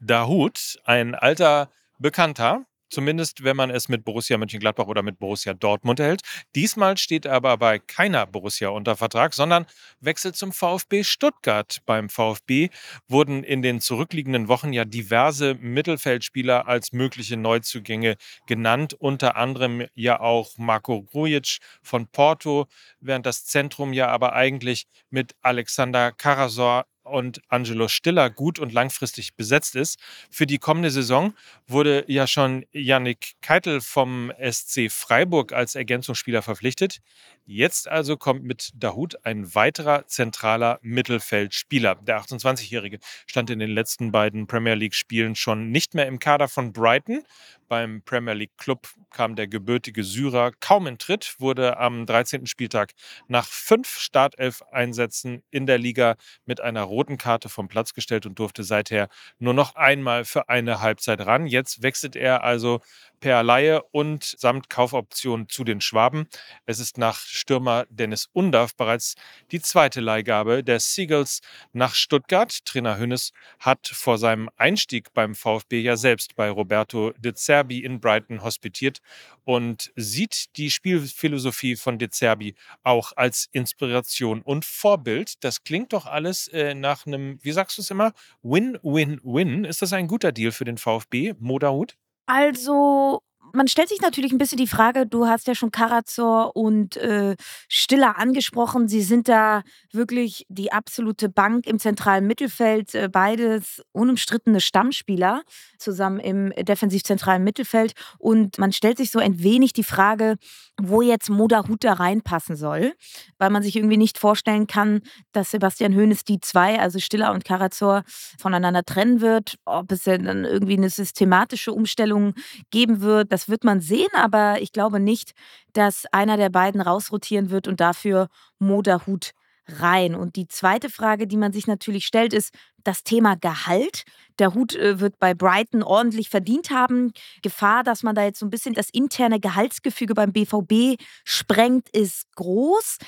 Dahoud, 0.01 0.79
ein 0.85 1.17
alter 1.17 1.69
Bekannter 1.99 2.67
Zumindest, 2.89 3.45
wenn 3.45 3.57
man 3.57 3.71
es 3.71 3.89
mit 3.89 4.05
Borussia 4.05 4.39
Mönchengladbach 4.39 4.87
oder 4.87 5.03
mit 5.03 5.19
Borussia 5.19 5.55
Dortmund 5.55 6.01
hält. 6.01 6.21
Diesmal 6.55 6.97
steht 6.97 7.25
er 7.25 7.35
aber 7.35 7.57
bei 7.59 7.79
keiner 7.79 8.27
Borussia 8.27 8.69
unter 8.69 8.97
Vertrag, 8.97 9.35
sondern 9.35 9.67
wechselt 10.01 10.37
zum 10.37 10.53
VfB 10.53 11.05
Stuttgart. 11.05 11.79
Beim 11.87 12.09
VfB 12.09 12.69
wurden 13.09 13.43
in 13.43 13.63
den 13.63 13.81
zurückliegenden 13.81 14.49
Wochen 14.49 14.73
ja 14.73 14.85
diverse 14.85 15.55
Mittelfeldspieler 15.55 16.69
als 16.69 16.93
mögliche 16.93 17.37
Neuzugänge 17.37 18.17
genannt, 18.47 18.95
unter 18.95 19.37
anderem 19.37 19.87
ja 19.95 20.21
auch 20.21 20.57
Marco 20.59 21.03
Grujic 21.03 21.59
von 21.83 22.07
Porto, 22.09 22.67
während 23.01 23.27
das 23.27 23.45
Zentrum 23.45 23.93
ja 23.93 24.09
aber 24.09 24.33
eigentlich 24.35 24.87
mit 25.11 25.35
Alexander 25.43 26.13
Karasor 26.13 26.87
und 27.07 27.41
Angelo 27.49 27.89
Stiller 27.89 28.31
gut 28.31 28.59
und 28.59 28.73
langfristig 28.73 29.35
besetzt 29.37 29.77
ist. 29.77 29.99
Für 30.31 30.47
die 30.47 30.59
kommende 30.59 30.91
Saison 30.91 31.35
wurde 31.67 32.05
ja 32.09 32.27
schon 32.27 32.65
Yannick 32.73 33.35
Keitel 33.43 33.81
vom 33.81 34.33
SC 34.39 34.91
Freiburg 34.91 35.53
als 35.53 35.75
Ergänzungsspieler 35.75 36.43
verpflichtet. 36.43 37.01
Jetzt 37.49 37.87
also 37.87 38.17
kommt 38.17 38.43
mit 38.43 38.73
Dahut 38.75 39.25
ein 39.25 39.55
weiterer 39.55 40.09
zentraler 40.09 40.81
Mittelfeldspieler. 40.83 41.95
Der 41.95 42.21
28-Jährige 42.21 42.99
stand 43.25 43.51
in 43.51 43.61
den 43.61 43.71
letzten 43.71 44.11
beiden 44.11 44.49
Premier 44.49 44.75
League-Spielen 44.75 45.37
schon 45.37 45.71
nicht 45.71 45.95
mehr 45.95 46.09
im 46.09 46.19
Kader 46.19 46.49
von 46.49 46.73
Brighton. 46.73 47.23
Beim 47.69 48.03
Premier 48.03 48.35
League 48.35 48.57
Club 48.59 48.89
kam 49.11 49.37
der 49.37 49.47
gebürtige 49.47 50.03
Syrer 50.03 50.53
kaum 50.59 50.89
in 50.89 50.99
Tritt, 50.99 51.37
wurde 51.39 51.79
am 51.79 52.05
13. 52.05 52.47
Spieltag 52.47 52.93
nach 53.29 53.47
fünf 53.47 53.97
Startelf-Einsätzen 53.99 55.45
in 55.51 55.67
der 55.67 55.79
Liga 55.79 56.17
mit 56.47 56.61
einer 56.61 56.83
roten 56.83 57.17
Karte 57.17 57.49
vom 57.49 57.69
Platz 57.69 57.95
gestellt 57.95 58.27
und 58.27 58.41
durfte 58.41 58.65
seither 58.65 59.09
nur 59.39 59.55
noch 59.55 59.77
einmal 59.77 60.25
für 60.25 60.49
eine 60.49 60.81
Halbzeit 60.81 61.25
ran. 61.25 61.47
Jetzt 61.47 61.83
wechselt 61.83 62.17
er 62.17 62.43
also 62.43 62.81
per 63.21 63.43
Laie 63.43 63.83
und 63.93 64.25
samt 64.25 64.71
Kaufoption 64.71 65.49
zu 65.49 65.65
den 65.65 65.81
Schwaben. 65.81 66.29
Es 66.67 66.79
ist 66.79 66.99
nach 66.99 67.19
Stürmer 67.19 67.87
Dennis 67.91 68.29
Undaff 68.33 68.75
bereits 68.77 69.15
die 69.51 69.61
zweite 69.61 70.01
Leihgabe 70.01 70.63
der 70.63 70.81
Seagulls 70.81 71.41
nach 71.73 71.95
Stuttgart. 71.95 72.65
Trainer 72.65 72.99
Hünnes 72.99 73.33
hat 73.59 73.87
vor 73.87 74.19
seinem 74.19 74.51
Einstieg 74.57 75.13
beim 75.15 75.35
VfB 75.35 75.81
ja 75.81 75.97
selbst 75.97 76.37
bei 76.37 76.51
Roberto 76.51 77.13
De 77.19 77.35
Zerbi 77.35 77.81
in 77.81 78.01
Brighton 78.01 78.43
hospitiert 78.43 79.01
und 79.45 79.93
sieht 79.97 80.57
die 80.57 80.71
Spielphilosophie 80.71 81.77
von 81.77 81.99
De 81.99 82.09
Zerbi 82.09 82.55
auch 82.83 83.13
als 83.17 83.49
Inspiration 83.53 84.43
und 84.43 84.65
Vorbild. 84.65 85.45
Das 85.45 85.63
klingt 85.63 85.93
doch 85.93 86.07
alles 86.07 86.49
äh, 86.49 86.75
nach 86.75 87.07
einem, 87.07 87.39
wie 87.43 87.53
sagst 87.53 87.79
du 87.79 87.83
es 87.83 87.91
immer, 87.91 88.13
Win-Win-Win. 88.43 89.65
Ist 89.65 89.83
das 89.83 89.93
ein 89.93 90.09
guter 90.09 90.33
Deal 90.33 90.53
für 90.53 90.65
den 90.65 90.79
VfB, 90.79 91.35
Modahut? 91.39 91.97
Also 92.27 93.23
man 93.57 93.69
stellt 93.69 93.89
sich 93.89 94.03
natürlich 94.03 94.33
ein 94.33 94.39
bisschen 94.39 94.59
die 94.59 94.67
Frage, 94.67 95.07
du 95.07 95.27
hast 95.27 95.47
ja 95.49 95.55
schon 95.55 95.71
Karazor 95.71 96.55
und 96.55 96.99
äh, 96.99 97.37
Stiller 97.69 98.19
angesprochen. 98.19 98.87
Sie 98.87 99.01
sind 99.01 99.29
da 99.29 99.63
wirklich 99.93 100.45
die 100.51 100.73
absolute 100.73 101.31
Bank 101.31 101.67
im 101.67 101.79
zentralen 101.79 102.27
Mittelfeld. 102.27 102.95
Äh, 102.95 103.09
beides 103.11 103.83
unumstrittene 103.93 104.61
Stammspieler 104.61 105.43
zusammen 105.79 106.21
im 106.21 106.51
defensiv-zentralen 106.51 107.43
Mittelfeld. 107.43 107.95
Und 108.19 108.59
man 108.59 108.73
stellt 108.73 108.99
sich 108.99 109.11
so 109.11 109.19
ein 109.19 109.43
wenig 109.43 109.73
die 109.73 109.85
Frage, 109.85 110.37
wo 110.79 111.01
jetzt 111.01 111.31
Moda 111.31 111.65
da 111.81 111.93
reinpassen 111.95 112.57
soll, 112.57 112.93
weil 113.39 113.49
man 113.49 113.63
sich 113.63 113.77
irgendwie 113.77 113.97
nicht 113.97 114.19
vorstellen 114.19 114.67
kann, 114.67 115.01
dass 115.33 115.51
Sebastian 115.51 115.95
Hoeneß 115.95 116.25
die 116.25 116.41
zwei, 116.41 116.79
also 116.79 116.99
Stiller 116.99 117.33
und 117.33 117.45
Karazor, 117.45 118.03
voneinander 118.39 118.85
trennen 118.85 119.23
wird. 119.23 119.57
Ob 119.65 119.91
es 119.93 120.03
dann 120.03 120.45
irgendwie 120.45 120.77
eine 120.77 120.91
systematische 120.91 121.73
Umstellung 121.73 122.35
geben 122.71 123.01
wird, 123.01 123.33
das 123.33 123.46
wird 123.49 123.65
man 123.65 123.81
sehen, 123.81 124.09
aber 124.15 124.61
ich 124.61 124.73
glaube 124.73 125.01
nicht, 125.01 125.33
dass 125.73 126.05
einer 126.13 126.37
der 126.37 126.51
beiden 126.51 126.81
rausrotieren 126.81 127.51
wird 127.51 127.69
und 127.69 127.81
dafür 127.81 128.29
Moda 128.59 129.07
Hut 129.07 129.33
rein. 129.69 130.15
Und 130.15 130.37
die 130.37 130.49
zweite 130.49 130.91
Frage, 130.91 131.27
die 131.27 131.37
man 131.37 131.53
sich 131.53 131.67
natürlich 131.67 132.07
stellt, 132.07 132.33
ist 132.33 132.55
das 132.85 133.03
Thema 133.03 133.37
Gehalt. 133.37 134.05
Der 134.39 134.55
Hut 134.55 134.75
äh, 134.75 135.01
wird 135.01 135.19
bei 135.19 135.35
Brighton 135.35 135.83
ordentlich 135.83 136.29
verdient 136.29 136.71
haben. 136.71 137.13
Gefahr, 137.43 137.83
dass 137.83 138.03
man 138.03 138.15
da 138.15 138.25
jetzt 138.25 138.39
so 138.39 138.47
ein 138.47 138.51
bisschen 138.51 138.75
das 138.75 138.91
interne 138.91 139.41
Gehaltsgefüge 139.41 140.15
beim 140.15 140.33
BVB 140.33 141.01
sprengt, 141.25 141.89
ist 141.91 142.27
groß. 142.37 142.99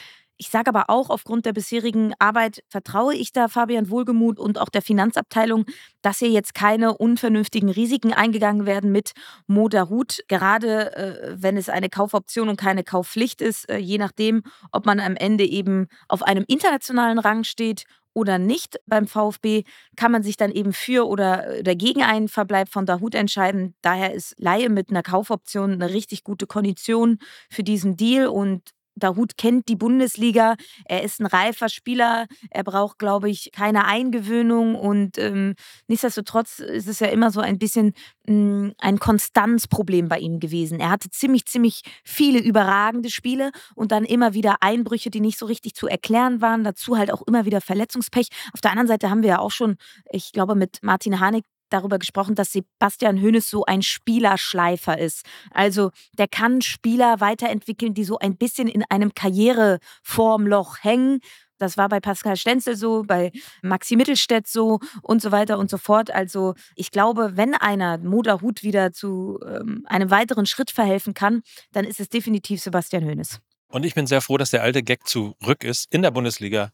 Ich 0.40 0.50
sage 0.50 0.68
aber 0.68 0.84
auch, 0.88 1.10
aufgrund 1.10 1.46
der 1.46 1.52
bisherigen 1.52 2.14
Arbeit 2.20 2.62
vertraue 2.68 3.12
ich 3.12 3.32
da 3.32 3.48
Fabian 3.48 3.90
Wohlgemuth 3.90 4.38
und 4.38 4.58
auch 4.58 4.68
der 4.68 4.82
Finanzabteilung, 4.82 5.64
dass 6.00 6.20
hier 6.20 6.30
jetzt 6.30 6.54
keine 6.54 6.96
unvernünftigen 6.96 7.68
Risiken 7.68 8.12
eingegangen 8.12 8.64
werden 8.64 8.92
mit 8.92 9.12
Moda 9.48 9.88
Hut. 9.88 10.20
Gerade 10.28 10.94
äh, 10.94 11.34
wenn 11.36 11.56
es 11.56 11.68
eine 11.68 11.88
Kaufoption 11.88 12.48
und 12.48 12.56
keine 12.56 12.84
Kaufpflicht 12.84 13.40
ist, 13.42 13.68
äh, 13.68 13.78
je 13.78 13.98
nachdem, 13.98 14.44
ob 14.70 14.86
man 14.86 15.00
am 15.00 15.16
Ende 15.16 15.44
eben 15.44 15.88
auf 16.06 16.22
einem 16.22 16.44
internationalen 16.46 17.18
Rang 17.18 17.42
steht 17.42 17.82
oder 18.14 18.38
nicht 18.38 18.78
beim 18.86 19.08
VfB, 19.08 19.64
kann 19.96 20.12
man 20.12 20.22
sich 20.22 20.36
dann 20.36 20.52
eben 20.52 20.72
für 20.72 21.08
oder 21.08 21.62
dagegen 21.64 22.04
einen 22.04 22.28
Verbleib 22.28 22.68
von 22.68 22.86
Dahut 22.86 23.16
entscheiden. 23.16 23.74
Daher 23.82 24.14
ist 24.14 24.34
Laie 24.38 24.68
mit 24.68 24.90
einer 24.90 25.02
Kaufoption 25.02 25.72
eine 25.72 25.90
richtig 25.92 26.22
gute 26.22 26.46
Kondition 26.46 27.18
für 27.50 27.64
diesen 27.64 27.96
Deal 27.96 28.28
und 28.28 28.70
Dahut 28.98 29.36
kennt 29.36 29.68
die 29.68 29.76
Bundesliga. 29.76 30.56
Er 30.84 31.02
ist 31.02 31.20
ein 31.20 31.26
reifer 31.26 31.68
Spieler. 31.68 32.26
Er 32.50 32.64
braucht, 32.64 32.98
glaube 32.98 33.30
ich, 33.30 33.50
keine 33.52 33.84
Eingewöhnung. 33.86 34.74
Und 34.74 35.18
ähm, 35.18 35.54
nichtsdestotrotz 35.86 36.58
ist 36.58 36.88
es 36.88 37.00
ja 37.00 37.08
immer 37.08 37.30
so 37.30 37.40
ein 37.40 37.58
bisschen 37.58 37.94
mh, 38.26 38.28
hm, 38.28 38.74
ein 38.78 38.98
Konstanzproblem 38.98 40.08
bei 40.08 40.18
ihm 40.18 40.40
gewesen. 40.40 40.80
Er 40.80 40.90
hatte 40.90 41.10
ziemlich, 41.10 41.46
ziemlich 41.46 41.82
viele 42.04 42.40
überragende 42.40 43.10
Spiele 43.10 43.50
und 43.74 43.92
dann 43.92 44.04
immer 44.04 44.34
wieder 44.34 44.56
Einbrüche, 44.60 45.10
die 45.10 45.20
nicht 45.20 45.38
so 45.38 45.46
richtig 45.46 45.74
zu 45.74 45.86
erklären 45.86 46.40
waren. 46.40 46.64
Dazu 46.64 46.96
halt 46.96 47.12
auch 47.12 47.22
immer 47.22 47.44
wieder 47.44 47.60
Verletzungspech. 47.60 48.28
Auf 48.52 48.60
der 48.60 48.70
anderen 48.70 48.88
Seite 48.88 49.10
haben 49.10 49.22
wir 49.22 49.30
ja 49.30 49.38
auch 49.38 49.50
schon, 49.50 49.76
ich 50.10 50.32
glaube, 50.32 50.54
mit 50.54 50.78
Martin 50.82 51.20
Harnik 51.20 51.44
darüber 51.70 51.98
gesprochen, 51.98 52.34
dass 52.34 52.52
Sebastian 52.52 53.20
Hönes 53.20 53.48
so 53.50 53.64
ein 53.64 53.82
Spielerschleifer 53.82 54.98
ist. 54.98 55.24
Also 55.50 55.90
der 56.18 56.28
kann 56.28 56.62
Spieler 56.62 57.20
weiterentwickeln, 57.20 57.94
die 57.94 58.04
so 58.04 58.18
ein 58.18 58.36
bisschen 58.36 58.68
in 58.68 58.84
einem 58.88 59.14
Karriereformloch 59.14 60.78
hängen. 60.82 61.20
Das 61.58 61.76
war 61.76 61.88
bei 61.88 62.00
Pascal 62.00 62.36
Stenzel 62.36 62.76
so, 62.76 63.02
bei 63.04 63.32
Maxi 63.62 63.96
Mittelstädt 63.96 64.46
so 64.46 64.78
und 65.02 65.20
so 65.20 65.32
weiter 65.32 65.58
und 65.58 65.70
so 65.70 65.76
fort. 65.76 66.10
Also 66.10 66.54
ich 66.76 66.90
glaube, 66.90 67.32
wenn 67.34 67.54
einer 67.54 67.98
Moda 67.98 68.40
Hut 68.40 68.62
wieder 68.62 68.92
zu 68.92 69.40
ähm, 69.44 69.84
einem 69.86 70.10
weiteren 70.10 70.46
Schritt 70.46 70.70
verhelfen 70.70 71.14
kann, 71.14 71.42
dann 71.72 71.84
ist 71.84 72.00
es 72.00 72.08
definitiv 72.08 72.62
Sebastian 72.62 73.04
Hönes. 73.04 73.40
Und 73.68 73.84
ich 73.84 73.94
bin 73.94 74.06
sehr 74.06 74.20
froh, 74.20 74.38
dass 74.38 74.50
der 74.50 74.62
alte 74.62 74.82
Gag 74.82 75.06
zurück 75.06 75.64
ist 75.64 75.92
in 75.92 76.02
der 76.02 76.10
Bundesliga. 76.10 76.70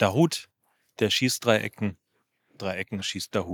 Der 0.00 0.14
Hut, 0.14 0.48
der 0.98 1.10
schießt 1.10 1.44
drei 1.44 1.58
Ecken. 1.58 1.98
Drei 2.56 2.76
Ecken 2.76 3.02
schießt 3.02 3.34
der 3.34 3.46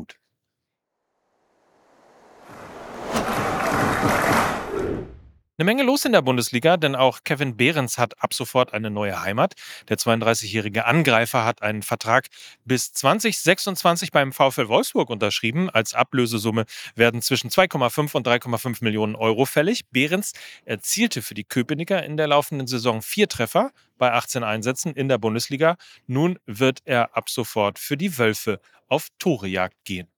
Eine 5.57 5.67
Menge 5.67 5.85
los 5.85 6.05
in 6.05 6.11
der 6.11 6.23
Bundesliga, 6.23 6.77
denn 6.77 6.97
auch 6.97 7.21
Kevin 7.23 7.57
Behrens 7.57 7.97
hat 7.97 8.21
ab 8.21 8.35
sofort 8.35 8.73
eine 8.73 8.91
neue 8.91 9.23
Heimat. 9.23 9.55
Der 9.89 9.97
32-jährige 9.97 10.85
Angreifer 10.85 11.45
hat 11.45 11.63
einen 11.63 11.83
Vertrag 11.83 12.27
bis 12.65 12.93
2026 12.93 14.11
beim 14.11 14.33
VfL 14.33 14.67
Wolfsburg 14.67 15.11
unterschrieben. 15.11 15.71
Als 15.71 15.95
Ablösesumme 15.95 16.65
werden 16.97 17.23
zwischen 17.23 17.51
2,5 17.51 18.17
und 18.17 18.27
3,5 18.27 18.83
Millionen 18.83 19.15
Euro 19.15 19.45
fällig. 19.45 19.89
Behrens 19.93 20.33
erzielte 20.65 21.23
für 21.23 21.35
die 21.35 21.45
Köpenicker 21.45 22.03
in 22.03 22.17
der 22.17 22.27
laufenden 22.27 22.67
Saison 22.67 23.01
vier 23.01 23.29
Treffer 23.29 23.71
bei 23.97 24.11
18 24.11 24.43
Einsätzen 24.43 24.93
in 24.93 25.09
der 25.09 25.19
Bundesliga. 25.19 25.77
Nun 26.09 26.37
wird 26.47 26.81
er 26.85 27.17
ab 27.17 27.31
sofort 27.31 27.79
für 27.79 27.97
die 27.97 28.19
Wölfe 28.19 28.59
auf 28.89 29.07
Torejagd 29.21 29.85
gehen. 29.85 30.14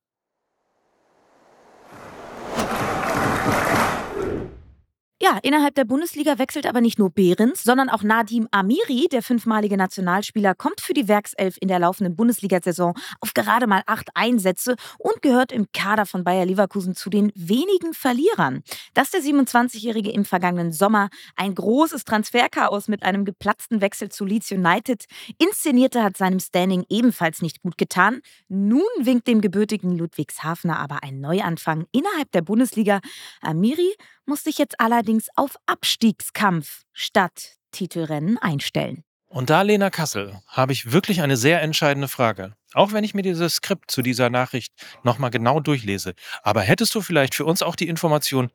Ja, 5.28 5.40
innerhalb 5.42 5.74
der 5.74 5.84
Bundesliga 5.84 6.38
wechselt 6.38 6.66
aber 6.66 6.80
nicht 6.80 7.00
nur 7.00 7.10
Behrens, 7.10 7.64
sondern 7.64 7.88
auch 7.88 8.04
Nadim 8.04 8.46
Amiri, 8.52 9.08
der 9.10 9.24
fünfmalige 9.24 9.76
Nationalspieler, 9.76 10.54
kommt 10.54 10.80
für 10.80 10.94
die 10.94 11.08
Werkself 11.08 11.56
in 11.60 11.66
der 11.66 11.80
laufenden 11.80 12.14
Bundesliga-Saison 12.14 12.94
auf 13.20 13.34
gerade 13.34 13.66
mal 13.66 13.82
acht 13.86 14.08
Einsätze 14.14 14.76
und 15.00 15.22
gehört 15.22 15.50
im 15.50 15.66
Kader 15.72 16.06
von 16.06 16.22
Bayer 16.22 16.46
Leverkusen 16.46 16.94
zu 16.94 17.10
den 17.10 17.32
wenigen 17.34 17.92
Verlierern. 17.92 18.62
Dass 18.94 19.10
der 19.10 19.20
27-Jährige 19.20 20.12
im 20.12 20.24
vergangenen 20.24 20.70
Sommer 20.70 21.08
ein 21.34 21.56
großes 21.56 22.04
Transferchaos 22.04 22.86
mit 22.86 23.02
einem 23.02 23.24
geplatzten 23.24 23.80
Wechsel 23.80 24.10
zu 24.10 24.24
Leeds 24.24 24.52
United 24.52 25.06
inszenierte, 25.38 26.04
hat 26.04 26.16
seinem 26.16 26.38
Standing 26.38 26.84
ebenfalls 26.88 27.42
nicht 27.42 27.62
gut 27.62 27.78
getan. 27.78 28.20
Nun 28.46 28.84
winkt 29.00 29.26
dem 29.26 29.40
gebürtigen 29.40 29.98
Ludwigshafner 29.98 30.78
aber 30.78 31.02
ein 31.02 31.18
Neuanfang 31.18 31.86
innerhalb 31.90 32.30
der 32.30 32.42
Bundesliga. 32.42 33.00
Amiri 33.40 33.92
muss 34.26 34.44
sich 34.44 34.58
jetzt 34.58 34.80
allerdings 34.80 35.28
auf 35.36 35.56
Abstiegskampf 35.66 36.82
statt 36.92 37.56
Titelrennen 37.72 38.38
einstellen. 38.38 39.04
Und 39.28 39.50
da, 39.50 39.62
Lena 39.62 39.90
Kassel, 39.90 40.40
habe 40.46 40.72
ich 40.72 40.92
wirklich 40.92 41.20
eine 41.20 41.36
sehr 41.36 41.60
entscheidende 41.60 42.08
Frage. 42.08 42.54
Auch 42.74 42.92
wenn 42.92 43.04
ich 43.04 43.14
mir 43.14 43.22
dieses 43.22 43.56
Skript 43.56 43.90
zu 43.90 44.02
dieser 44.02 44.30
Nachricht 44.30 44.72
nochmal 45.02 45.30
genau 45.30 45.60
durchlese. 45.60 46.14
Aber 46.42 46.62
hättest 46.62 46.94
du 46.94 47.00
vielleicht 47.00 47.34
für 47.34 47.44
uns 47.44 47.62
auch 47.62 47.76
die 47.76 47.88
Information, 47.88 48.50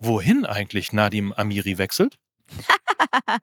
wohin 0.00 0.46
eigentlich 0.46 0.92
Nadim 0.92 1.32
Amiri 1.32 1.78
wechselt? 1.78 2.16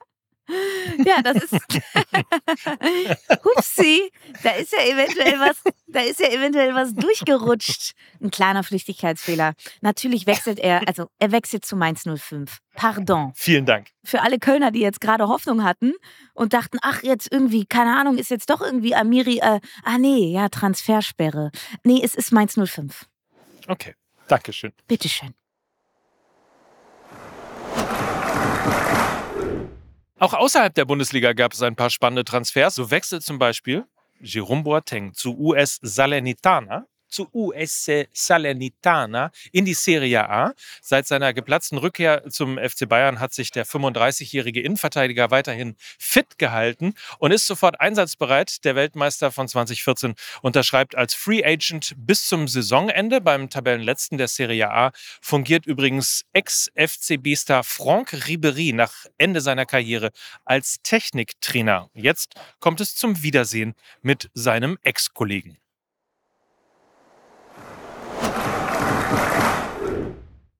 Ja, 1.05 1.21
das 1.21 1.43
ist. 1.43 1.53
Hupsi, 3.43 4.11
da 4.43 4.51
ist 4.51 4.73
ja 4.73 4.79
eventuell 4.85 5.39
was, 5.39 5.61
da 5.87 6.01
ist 6.01 6.19
ja 6.19 6.27
eventuell 6.29 6.73
was 6.75 6.93
durchgerutscht. 6.93 7.93
Ein 8.21 8.31
kleiner 8.31 8.63
Flüchtigkeitsfehler. 8.63 9.53
Natürlich 9.81 10.27
wechselt 10.27 10.59
er, 10.59 10.87
also 10.87 11.07
er 11.19 11.31
wechselt 11.31 11.65
zu 11.65 11.75
Mainz 11.75 12.03
05. 12.03 12.59
Pardon. 12.75 13.31
Vielen 13.35 13.65
Dank. 13.65 13.87
Für 14.03 14.21
alle 14.21 14.39
Kölner, 14.39 14.71
die 14.71 14.79
jetzt 14.79 15.01
gerade 15.01 15.27
Hoffnung 15.27 15.63
hatten 15.63 15.93
und 16.33 16.53
dachten, 16.53 16.77
ach, 16.81 17.03
jetzt 17.03 17.31
irgendwie, 17.31 17.65
keine 17.65 17.97
Ahnung, 17.97 18.17
ist 18.17 18.29
jetzt 18.29 18.49
doch 18.49 18.61
irgendwie 18.61 18.95
Amiri, 18.95 19.39
äh, 19.39 19.59
ah 19.83 19.97
nee, 19.97 20.31
ja, 20.31 20.49
Transfersperre. 20.49 21.51
Nee, 21.83 22.01
es 22.03 22.15
ist 22.15 22.31
Mainz 22.31 22.55
05. 22.55 23.05
Okay, 23.67 23.95
Dankeschön. 24.27 24.73
Bitteschön. 24.87 25.33
Auch 30.21 30.35
außerhalb 30.35 30.75
der 30.75 30.85
Bundesliga 30.85 31.33
gab 31.33 31.51
es 31.51 31.63
ein 31.63 31.75
paar 31.75 31.89
spannende 31.89 32.23
Transfers. 32.23 32.75
So 32.75 32.91
wechselt 32.91 33.23
zum 33.23 33.39
Beispiel 33.39 33.85
Jerome 34.19 34.61
Boateng 34.61 35.15
zu 35.15 35.35
US 35.35 35.79
Salernitana. 35.81 36.85
Zu 37.11 37.29
US 37.33 37.89
Salernitana 38.13 39.31
in 39.51 39.65
die 39.65 39.73
Serie 39.73 40.29
A. 40.29 40.53
Seit 40.81 41.07
seiner 41.07 41.33
geplatzten 41.33 41.77
Rückkehr 41.77 42.29
zum 42.29 42.57
FC 42.57 42.87
Bayern 42.87 43.19
hat 43.19 43.33
sich 43.33 43.51
der 43.51 43.65
35-jährige 43.65 44.61
Innenverteidiger 44.61 45.31
weiterhin 45.31 45.75
fit 45.99 46.37
gehalten 46.37 46.93
und 47.19 47.31
ist 47.31 47.47
sofort 47.47 47.79
einsatzbereit. 47.79 48.63
Der 48.65 48.75
Weltmeister 48.75 49.31
von 49.31 49.47
2014 49.47 50.15
unterschreibt 50.41 50.95
als 50.95 51.13
Free 51.13 51.43
Agent 51.43 51.93
bis 51.97 52.27
zum 52.27 52.47
Saisonende. 52.47 53.21
Beim 53.21 53.49
Tabellenletzten 53.49 54.17
der 54.17 54.27
Serie 54.27 54.71
A 54.71 54.91
fungiert 55.21 55.65
übrigens 55.65 56.25
Ex-FCB-Star 56.33 57.63
Franck 57.63 58.27
Ribery 58.27 58.73
nach 58.73 59.05
Ende 59.17 59.41
seiner 59.41 59.65
Karriere 59.65 60.11
als 60.45 60.81
Techniktrainer. 60.83 61.89
Jetzt 61.93 62.35
kommt 62.59 62.81
es 62.81 62.95
zum 62.95 63.21
Wiedersehen 63.23 63.75
mit 64.01 64.29
seinem 64.33 64.77
Ex-Kollegen. 64.83 65.57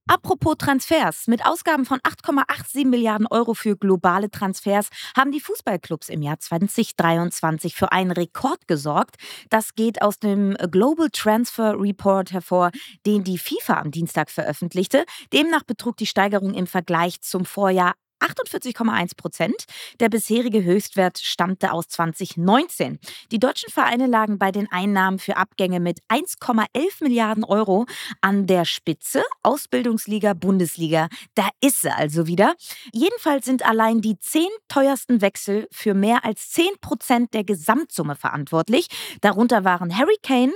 Apropos 0.08 0.56
Transfers. 0.58 1.28
Mit 1.28 1.46
Ausgaben 1.46 1.86
von 1.86 2.00
8,87 2.00 2.86
Milliarden 2.86 3.28
Euro 3.28 3.54
für 3.54 3.78
globale 3.78 4.30
Transfers 4.30 4.90
haben 5.16 5.32
die 5.32 5.40
Fußballclubs 5.40 6.10
im 6.10 6.22
Jahr 6.22 6.40
2023 6.40 7.76
für 7.76 7.92
einen 7.92 8.12
Rekord 8.12 8.68
gesorgt. 8.68 9.16
Das 9.50 9.74
geht 9.74 10.02
aus 10.02 10.20
dem 10.20 10.56
Global 10.70 11.10
Transfer 11.12 11.80
Report 11.80 12.34
hervor, 12.34 12.72
den 13.06 13.24
die 13.24 13.38
FIFA 13.38 13.80
am 13.80 13.92
Dienstag 13.92 14.30
veröffentlichte. 14.30 15.06
Demnach 15.32 15.64
betrug 15.64 15.96
die 15.98 16.08
Steigerung 16.08 16.56
im 16.56 16.68
Vergleich 16.68 17.22
zum 17.22 17.46
Vorjahr 17.46 17.94
48,1 18.22 19.16
Prozent. 19.18 19.66
Der 20.00 20.10
bisherige 20.10 20.64
Höchstwert 20.64 21.20
stammte 21.20 21.74
aus 21.74 21.88
2019. 21.90 23.00
Die 23.32 23.40
deutschen 23.40 23.72
Vereine 23.72 24.08
lagen 24.08 24.38
bei 24.38 24.52
den 24.52 24.72
Einnahmen 24.72 25.20
für 25.20 25.38
Abgänge 25.38 25.80
mit 25.80 26.00
1,11 26.10 27.04
Milliarden 27.04 27.44
Euro 27.44 27.86
an 28.22 28.48
der 28.48 28.66
Spitze. 28.66 29.24
Ausbildungsliga, 29.44 30.34
Bundesliga, 30.34 31.08
da 31.36 31.50
ist 31.62 31.82
sie 31.82 31.92
also 31.92 32.28
wieder. 32.28 32.56
Jedenfalls 32.94 33.46
sind 33.46 33.66
allein 33.66 34.02
die 34.02 34.20
zehn 34.20 34.50
teuersten 34.68 35.22
Wechsel 35.22 35.68
für 35.72 35.94
mehr 35.94 36.24
als 36.24 36.52
10 36.52 36.66
Prozent 36.80 37.34
der 37.34 37.44
Gesamtsumme 37.44 38.16
verantwortlich. 38.16 38.88
Darunter 39.22 39.64
waren 39.64 39.98
Harry 39.98 40.18
Kane 40.22 40.54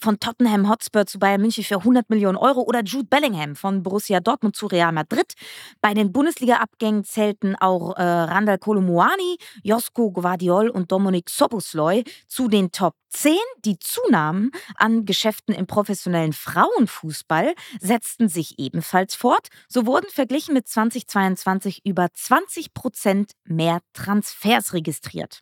von 0.00 0.18
Tottenham 0.20 0.68
Hotspur 0.68 1.06
zu 1.06 1.18
Bayern 1.18 1.40
München 1.40 1.64
für 1.64 1.78
100 1.78 2.08
Millionen 2.10 2.36
Euro 2.36 2.62
oder 2.62 2.82
Jude 2.82 3.08
Bellingham 3.08 3.56
von 3.56 3.82
Borussia 3.82 4.20
Dortmund 4.20 4.56
zu 4.56 4.66
Real 4.66 4.92
Madrid. 4.92 5.34
Bei 5.80 5.94
den 5.94 6.12
Bundesliga-Abgängen 6.12 6.93
Abgängen 6.94 7.04
zählten 7.04 7.56
auch 7.56 7.96
äh, 7.96 8.02
Randall 8.02 8.58
Kolomuani, 8.58 9.38
Josko 9.62 10.12
Guardiol 10.12 10.68
und 10.68 10.92
Dominik 10.92 11.28
Sobosloy 11.28 12.04
zu 12.28 12.48
den 12.48 12.70
Top 12.70 12.94
10. 13.10 13.36
Die 13.64 13.78
Zunahmen 13.78 14.50
an 14.76 15.04
Geschäften 15.04 15.54
im 15.54 15.66
professionellen 15.66 16.32
Frauenfußball 16.32 17.54
setzten 17.80 18.28
sich 18.28 18.58
ebenfalls 18.58 19.14
fort. 19.14 19.48
So 19.68 19.86
wurden 19.86 20.08
verglichen 20.10 20.54
mit 20.54 20.68
2022 20.68 21.84
über 21.84 22.08
20 22.12 22.74
Prozent 22.74 23.32
mehr 23.44 23.80
Transfers 23.92 24.72
registriert. 24.72 25.40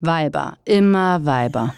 Weiber, 0.00 0.58
immer 0.64 1.24
Weiber. 1.24 1.74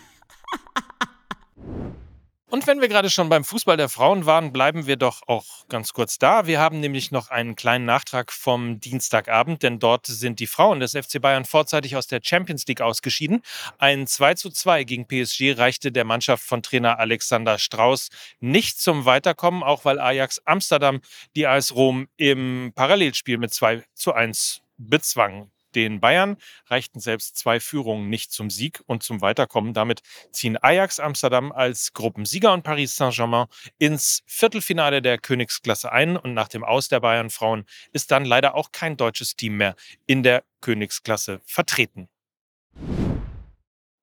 Und 2.53 2.67
wenn 2.67 2.83
wir 2.83 2.89
gerade 2.89 3.09
schon 3.09 3.31
beim 3.31 3.45
Fußball 3.45 3.79
der 3.79 3.89
Frauen 3.89 4.27
waren, 4.27 4.53
bleiben 4.53 4.87
wir 4.87 4.97
doch 4.97 5.23
auch 5.27 5.67
ganz 5.71 5.95
kurz 5.95 6.19
da. 6.19 6.47
Wir 6.47 6.61
haben 6.61 6.81
nämlich 6.81 7.11
noch 7.11 7.31
einen 7.31 7.57
kleinen 7.57 7.87
Nachtrag 7.87 8.31
vom 8.31 8.79
Dienstagabend, 8.79 9.63
denn 9.63 9.79
dort 9.79 10.05
sind 10.05 10.39
die 10.39 10.47
Frauen 10.47 10.79
des 10.79 10.93
FC 10.93 11.19
Bayern 11.19 11.47
vorzeitig 11.47 11.97
aus 11.97 12.09
der 12.09 12.21
Champions 12.23 12.67
League 12.67 12.83
ausgeschieden. 12.83 13.41
Ein 13.79 14.07
2 14.07 14.35
zu 14.35 14.51
2 14.51 14.85
gegen 14.85 15.09
PSG 15.09 15.59
reichte 15.59 15.93
der 15.93 16.05
Mannschaft 16.05 16.45
von 16.45 16.63
Trainer 16.63 16.99
Alexander 16.99 17.59
Strauß 17.59 18.11
nicht 18.41 18.79
zum 18.79 19.07
Weiterkommen, 19.07 19.63
auch 19.63 19.87
weil 19.87 19.99
Ajax 19.99 20.43
Amsterdam 20.45 21.01
die 21.35 21.47
AS 21.47 21.75
Rom 21.75 22.07
im 22.19 22.73
Parallelspiel 22.75 23.39
mit 23.39 23.55
2 23.55 23.83
zu 23.95 24.13
1 24.13 24.61
bezwang. 24.77 25.51
Den 25.75 26.01
Bayern 26.01 26.37
reichten 26.67 27.01
selbst 27.01 27.37
zwei 27.37 27.61
Führungen 27.61 28.09
nicht 28.09 28.33
zum 28.33 28.51
Sieg 28.51 28.83
und 28.87 29.03
zum 29.03 29.21
Weiterkommen. 29.21 29.75
Damit 29.75 30.03
ziehen 30.31 30.57
Ajax 30.61 31.01
Amsterdam 31.01 31.53
als 31.53 31.93
Gruppensieger 31.93 32.53
und 32.53 32.63
Paris 32.63 32.97
Saint-Germain 32.97 33.47
ins 33.79 34.23
Viertelfinale 34.27 35.03
der 35.03 35.19
Königsklasse 35.19 35.93
ein. 35.93 36.17
Und 36.17 36.35
nach 36.35 36.49
dem 36.49 36.65
Aus 36.65 36.89
der 36.89 37.01
Bayern 37.01 37.31
Frauen 37.31 37.65
ist 37.93 38.11
dann 38.11 38.25
leider 38.25 38.55
auch 38.55 38.73
kein 38.73 38.97
deutsches 38.97 39.37
Team 39.37 39.57
mehr 39.57 39.77
in 40.07 40.23
der 40.23 40.45
Königsklasse 40.61 41.41
vertreten. 41.45 42.09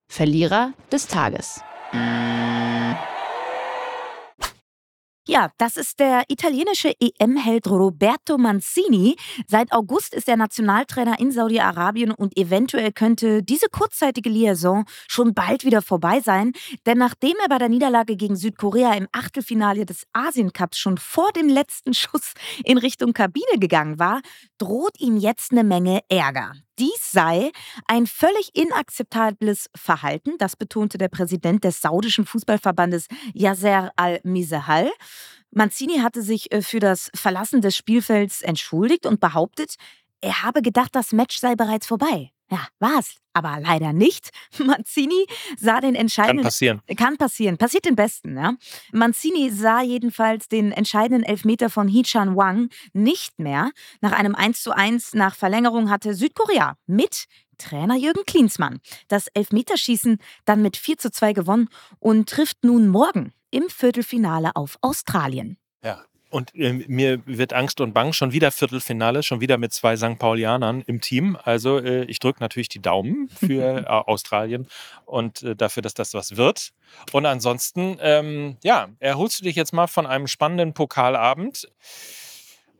Verlierer 0.08 0.74
des 0.92 1.08
Tages. 1.08 1.62
Ja, 5.30 5.52
das 5.60 5.78
ist 5.78 6.00
der 6.00 6.24
italienische 6.28 6.92
EM-Held 7.00 7.68
Roberto 7.68 8.40
Mancini. 8.40 9.16
Seit 9.46 9.72
August 9.72 10.16
ist 10.16 10.28
er 10.28 10.38
Nationaltrainer 10.38 11.20
in 11.20 11.32
Saudi-Arabien 11.32 12.10
und 12.10 12.36
eventuell 12.36 12.92
könnte 12.92 13.44
diese 13.44 13.68
kurzzeitige 13.68 14.28
Liaison 14.28 14.86
schon 15.08 15.36
bald 15.36 15.66
wieder 15.66 15.84
vorbei 15.84 16.20
sein. 16.20 16.54
Denn 16.88 16.98
nachdem 16.98 17.36
er 17.44 17.48
bei 17.48 17.60
der 17.60 17.70
Niederlage 17.70 18.16
gegen 18.16 18.36
Südkorea 18.36 18.96
im 18.96 19.08
Achtelfinale 19.12 19.86
des 19.86 20.08
Asien-Cups 20.14 20.80
schon 20.80 20.98
vor 20.98 21.32
dem 21.34 21.48
letzten 21.48 21.94
Schuss 21.94 22.34
in 22.64 22.80
Richtung 22.80 23.14
Kabine 23.14 23.60
gegangen 23.60 24.00
war, 24.00 24.22
droht 24.58 25.00
ihm 25.00 25.16
jetzt 25.16 25.52
eine 25.52 25.64
Menge 25.64 26.00
Ärger. 26.10 26.54
Dies 26.80 27.12
sei 27.12 27.52
ein 27.88 28.08
völlig 28.08 28.56
inakzeptables 28.56 29.70
Verhalten, 29.76 30.38
das 30.38 30.56
betonte 30.56 30.98
der 30.98 31.10
Präsident 31.10 31.66
des 31.66 31.82
saudischen 31.82 32.26
Fußballverbandes 32.26 33.08
Yasser 33.34 33.92
al-Mizahal. 33.98 34.90
Mancini 35.52 36.00
hatte 36.00 36.22
sich 36.22 36.54
äh, 36.54 36.62
für 36.62 36.80
das 36.80 37.12
Verlassen 37.14 37.62
des 37.62 37.76
Spielfelds 37.76 38.42
entschuldigt 38.42 39.06
und 39.06 39.20
behauptet, 39.20 39.76
er 40.22 40.44
habe 40.44 40.62
gedacht, 40.62 40.96
das 40.96 41.12
Match 41.12 41.38
sei 41.38 41.56
bereits 41.56 41.88
vorbei. 41.88 42.32
Ja, 42.52 42.68
war 42.80 43.00
es, 43.00 43.16
aber 43.34 43.60
leider 43.60 43.94
nicht. 43.94 44.30
Mancini 44.58 45.26
sah 45.58 45.82
den 45.82 45.96
entscheidenden. 45.96 46.38
Kann 46.38 46.46
passieren. 46.46 46.82
Kann 46.98 47.18
passieren. 47.18 47.58
Passiert 47.58 47.86
den 47.86 47.96
Besten, 47.96 48.38
ja. 48.38 48.54
Mancini 48.92 49.52
sah 49.52 49.82
jedenfalls 49.82 50.48
den 50.48 50.72
entscheidenden 50.72 51.24
Elfmeter 51.24 51.70
von 51.70 51.88
Hee-Chan 51.88 52.36
Wang 52.36 52.70
nicht 52.94 53.40
mehr. 53.40 53.72
Nach 54.02 54.14
einem 54.14 54.36
1:1 54.36 55.16
nach 55.16 55.36
Verlängerung 55.36 55.90
hatte 55.90 56.14
Südkorea 56.16 56.76
mit 56.88 57.26
Trainer 57.60 57.96
Jürgen 57.96 58.26
Klinsmann 58.26 58.80
das 59.10 59.28
Elfmeterschießen 59.28 60.18
dann 60.46 60.62
mit 60.62 60.78
4 60.78 60.98
zu 60.98 61.12
2 61.12 61.34
gewonnen 61.34 61.70
und 62.00 62.30
trifft 62.30 62.64
nun 62.64 62.88
morgen 62.88 63.34
im 63.52 63.70
Viertelfinale 63.70 64.56
auf 64.56 64.78
Australien. 64.82 65.58
Ja, 65.84 66.04
und 66.30 66.54
äh, 66.56 66.74
mir 66.88 67.26
wird 67.26 67.54
Angst 67.54 67.82
und 67.82 67.94
Bang 67.94 68.14
schon 68.14 68.32
wieder 68.32 68.52
Viertelfinale, 68.52 69.24
schon 69.24 69.42
wieder 69.42 69.58
mit 69.58 69.74
zwei 69.74 69.96
St. 69.98 70.20
Paulianern 70.20 70.82
im 70.86 71.02
Team. 71.02 71.38
Also 71.44 71.80
äh, 71.80 72.04
ich 72.06 72.20
drücke 72.20 72.40
natürlich 72.42 72.70
die 72.70 72.82
Daumen 72.82 73.30
für 73.30 73.80
äh, 73.86 73.86
Australien 73.86 74.68
und 75.06 75.44
äh, 75.44 75.56
dafür, 75.56 75.82
dass 75.82 75.94
das 75.94 76.14
was 76.14 76.38
wird. 76.38 76.72
Und 77.12 77.26
ansonsten, 77.26 77.98
ähm, 78.02 78.58
ja, 78.64 78.90
erholst 79.00 79.40
du 79.40 79.44
dich 79.44 79.56
jetzt 79.56 79.74
mal 79.74 79.88
von 79.88 80.06
einem 80.06 80.28
spannenden 80.28 80.74
Pokalabend. 80.74 81.68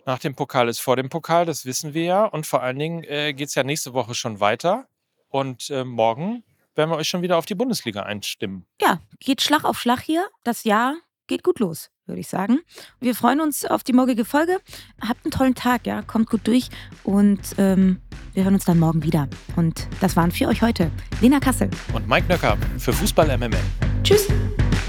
Nach 0.06 0.20
dem 0.20 0.36
Pokal 0.36 0.70
ist 0.70 0.80
vor 0.80 0.96
dem 0.96 1.10
Pokal, 1.10 1.46
das 1.46 1.66
wissen 1.66 1.94
wir 1.94 2.04
ja. 2.04 2.26
Und 2.26 2.46
vor 2.46 2.62
allen 2.62 2.80
Dingen 2.80 3.04
äh, 3.04 3.34
geht 3.34 3.50
es 3.50 3.56
ja 3.56 3.64
nächste 3.64 3.94
Woche 3.94 4.14
schon 4.16 4.40
weiter. 4.40 4.88
Und 5.30 5.70
äh, 5.70 5.84
morgen 5.84 6.44
werden 6.76 6.92
wir 6.92 6.98
euch 6.98 7.10
schon 7.10 7.22
wieder 7.22 7.38
auf 7.38 7.46
die 7.46 7.56
Bundesliga 7.56 8.04
einstimmen. 8.04 8.66
Ja, 8.82 9.00
geht 9.20 9.42
Schlag 9.42 9.66
auf 9.66 9.80
Schlag 9.80 10.02
hier. 10.02 10.28
Das 10.44 10.64
Jahr 10.64 10.96
geht 11.28 11.44
gut 11.44 11.60
los 11.60 11.92
würde 12.10 12.20
ich 12.20 12.28
sagen. 12.28 12.60
Wir 13.00 13.16
freuen 13.16 13.40
uns 13.40 13.66
auf 13.66 13.84
die 13.84 13.94
morgige 13.94 14.26
Folge. 14.26 14.58
Habt 15.02 15.26
einen 15.26 15.32
tollen 15.32 15.56
Tag, 15.56 15.86
ja, 15.86 16.02
kommt 16.02 16.30
gut 16.30 16.42
durch 16.46 16.70
und 17.04 17.40
ähm, 17.58 18.02
wir 18.34 18.44
hören 18.44 18.56
uns 18.56 18.66
dann 18.66 18.80
morgen 18.80 19.04
wieder. 19.04 19.28
Und 19.56 19.88
das 20.02 20.16
waren 20.16 20.32
für 20.32 20.48
euch 20.48 20.62
heute 20.62 20.92
Lena 21.22 21.40
Kassel 21.40 21.70
und 21.94 22.08
Mike 22.08 22.28
Nöcker 22.28 22.58
für 22.78 22.94
Fußball 22.94 23.38
MML. 23.38 23.60
Tschüss. 24.04 24.28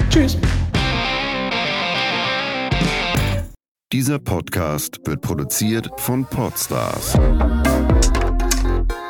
Tschüss. 0.09 0.37
Dieser 3.93 4.21
Podcast 4.21 5.01
wird 5.05 5.21
produziert 5.21 5.91
von 5.97 6.25
Podstars 6.25 7.15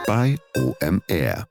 bei 0.07 0.37
OMR. 0.57 1.50